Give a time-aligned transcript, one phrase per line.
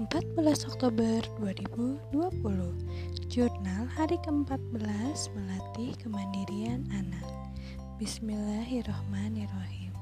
[0.00, 2.08] Oktober 2020
[3.28, 7.28] Jurnal hari ke-14 Melatih Kemandirian Anak.
[8.00, 9.92] Bismillahirrohmanirrohim.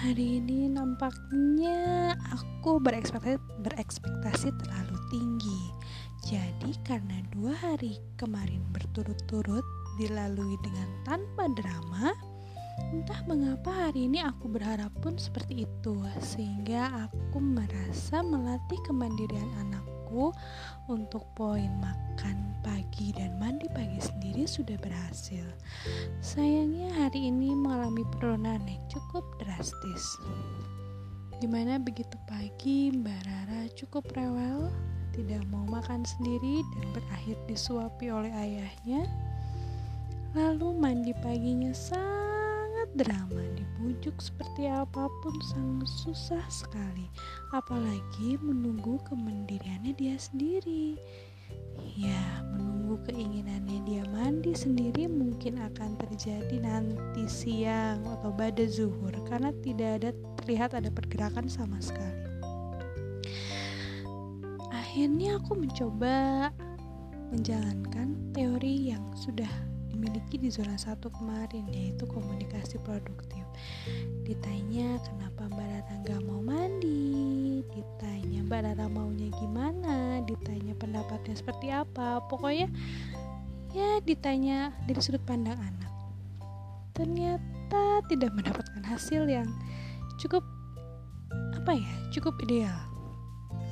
[0.00, 3.36] Hari ini nampaknya aku berekspektasi,
[3.68, 5.62] berekspektasi terlalu tinggi.
[6.24, 9.64] Jadi karena dua hari kemarin berturut-turut
[10.00, 12.16] dilalui dengan tanpa drama
[12.74, 20.30] Entah mengapa hari ini aku berharap pun seperti itu, sehingga aku merasa melatih kemandirian anakku
[20.90, 25.42] untuk poin makan pagi dan mandi pagi sendiri sudah berhasil.
[26.22, 30.04] Sayangnya hari ini mengalami penurunan yang cukup drastis.
[31.42, 34.70] Di mana begitu pagi Mbak Rara cukup rewel,
[35.12, 39.06] tidak mau makan sendiri dan berakhir disuapi oleh ayahnya.
[40.34, 42.23] Lalu mandi paginya sangat
[42.94, 47.10] drama dibujuk seperti apa pun sangat susah sekali
[47.50, 50.94] apalagi menunggu kemandiriannya dia sendiri.
[51.98, 59.50] Ya menunggu keinginannya dia mandi sendiri mungkin akan terjadi nanti siang atau pada zuhur karena
[59.66, 60.10] tidak ada
[60.42, 62.22] terlihat ada pergerakan sama sekali.
[64.70, 66.50] Akhirnya aku mencoba
[67.34, 69.50] menjalankan teori yang sudah
[70.04, 73.40] dimiliki di zona satu kemarin yaitu komunikasi produktif.
[74.28, 77.64] Ditanya kenapa Mbak Rara nggak mau mandi?
[77.72, 80.20] Ditanya Mbak Rara maunya gimana?
[80.28, 82.20] Ditanya pendapatnya seperti apa?
[82.28, 82.68] Pokoknya
[83.72, 85.92] ya ditanya dari sudut pandang anak.
[86.92, 89.48] Ternyata tidak mendapatkan hasil yang
[90.20, 90.44] cukup
[91.56, 92.76] apa ya cukup ideal.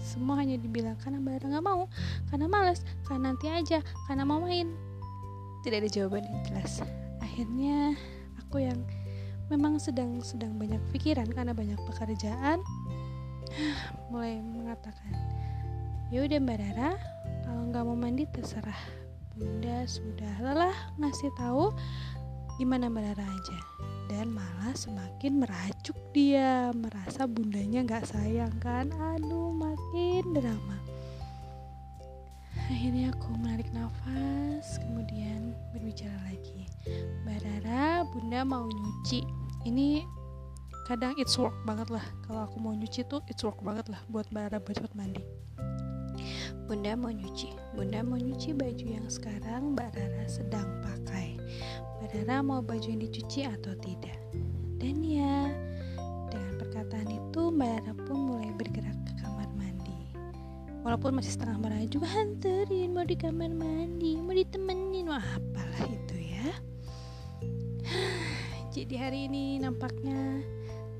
[0.01, 1.93] Semua hanya dibilang karena Mbak nggak mau
[2.33, 4.92] karena males karena nanti aja karena mau main
[5.63, 6.83] tidak ada jawaban yang jelas.
[7.23, 7.95] Akhirnya
[8.43, 8.83] aku yang
[9.49, 12.61] memang sedang sedang banyak pikiran karena banyak pekerjaan
[14.13, 15.13] mulai mengatakan
[16.09, 16.97] ya udah mbak Rara
[17.47, 19.01] kalau nggak mau mandi terserah.
[19.33, 21.73] Bunda sudah lelah ngasih tahu
[22.61, 23.59] gimana mbak Rara aja.
[24.13, 28.93] Dan malah semakin merajuk dia merasa bundanya nggak sayang kan?
[29.17, 30.82] Aduh makin drama
[32.73, 36.65] akhirnya aku menarik nafas kemudian berbicara lagi.
[37.23, 39.21] Mbak Rara bunda mau nyuci.
[39.69, 40.01] Ini
[40.89, 42.03] kadang it's work banget lah.
[42.25, 45.21] Kalau aku mau nyuci tuh it's work banget lah buat Mbak Rara buat mandi.
[46.65, 47.53] Bunda mau nyuci.
[47.77, 51.37] Bunda mau nyuci baju yang sekarang Mbak Rara sedang pakai.
[52.01, 54.17] Mbak Rara mau baju yang dicuci atau tidak?
[54.81, 55.53] Dan ya
[56.33, 58.92] dengan perkataan itu Mbak Rara pun mulai bergerak
[60.83, 65.07] walaupun masih setengah marah juga hantarin mau di kamar mandi mau ditemenin.
[65.11, 66.49] Wah apalah itu ya.
[68.75, 70.43] Jadi hari ini nampaknya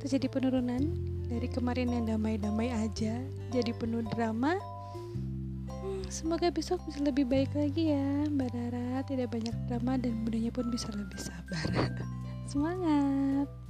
[0.03, 3.23] terjadi penurunan dari kemarin yang damai-damai aja
[3.55, 4.59] jadi penuh drama.
[5.71, 10.51] Hmm, semoga besok bisa lebih baik lagi ya Mbak Dara tidak banyak drama dan budanya
[10.53, 11.67] pun bisa lebih sabar.
[12.51, 13.62] Semangat